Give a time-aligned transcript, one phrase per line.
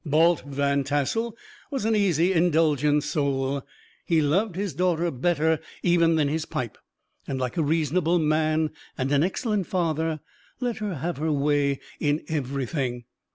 [0.03, 1.37] Balt Van Tassel
[1.69, 3.61] was an easy indulgent soul;
[4.03, 6.79] he loved his daughter better even than his pipe,
[7.27, 10.19] and like a reasonable man, and an excellent father,
[10.59, 13.05] let her have her way in everything.